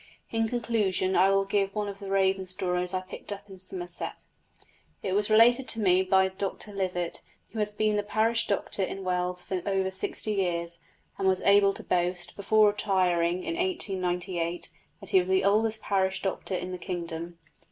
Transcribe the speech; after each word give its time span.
In 0.31 0.47
conclusion 0.47 1.15
I 1.15 1.29
will 1.29 1.45
give 1.45 1.75
one 1.75 1.87
of 1.87 1.99
the 1.99 2.09
raven 2.09 2.47
stories 2.47 2.91
I 2.91 3.01
picked 3.01 3.31
up 3.31 3.47
in 3.47 3.59
Somerset. 3.59 4.15
It 5.03 5.13
was 5.13 5.29
related 5.29 5.67
to 5.67 5.79
me 5.79 6.01
by 6.01 6.27
Dr 6.27 6.71
Livett, 6.73 7.21
who 7.51 7.59
has 7.59 7.69
been 7.69 7.97
the 7.97 8.01
parish 8.01 8.47
doctor 8.47 8.81
in 8.81 9.03
Wells 9.03 9.43
for 9.43 9.61
over 9.63 9.91
sixty 9.91 10.31
years, 10.33 10.79
and 11.19 11.27
was 11.27 11.41
able 11.41 11.71
to 11.73 11.83
boast, 11.83 12.35
before 12.35 12.65
retiring 12.69 13.43
in 13.43 13.53
1898, 13.53 14.71
that 15.01 15.09
he 15.09 15.19
was 15.19 15.29
the 15.29 15.43
oldest 15.43 15.81
parish 15.81 16.23
doctor 16.23 16.55
in 16.55 16.71
the 16.71 16.79
kingdom. 16.79 17.37